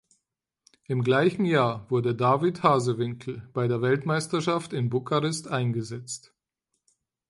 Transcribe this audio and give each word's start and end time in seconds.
Im 0.87 1.03
gleichen 1.03 1.45
Jahr 1.45 1.87
wurde 1.91 2.15
David 2.15 2.63
Hazewinkel 2.63 3.47
bei 3.53 3.67
der 3.67 3.83
Weltmeisterschaft 3.83 4.73
in 4.73 4.89
Bukarest 4.89 5.47
eingesetzt. 5.47 6.33